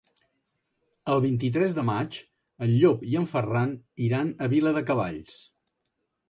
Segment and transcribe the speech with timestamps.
[1.15, 2.17] El vint-i-tres de maig
[2.67, 3.77] en Llop i en Ferran
[4.07, 5.39] iran a Viladecavalls.